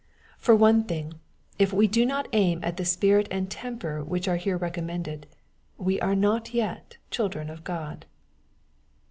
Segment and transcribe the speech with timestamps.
[0.39, 1.19] For one thing,
[1.59, 5.27] if we do not aim at the spirit and tem per which are here recommended,
[5.77, 8.07] we are not yet children of God.